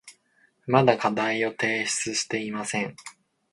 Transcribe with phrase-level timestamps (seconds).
[0.65, 2.95] まだ課題を提出していません。